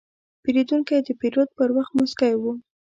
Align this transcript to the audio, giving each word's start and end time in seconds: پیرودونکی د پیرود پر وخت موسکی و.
پیرودونکی 0.43 0.97
د 1.07 1.09
پیرود 1.19 1.49
پر 1.57 1.69
وخت 1.77 1.91
موسکی 1.99 2.33
و. 2.37 2.43